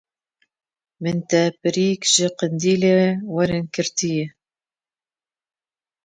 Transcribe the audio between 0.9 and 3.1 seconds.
Min ti pereyek ji Qenddîlê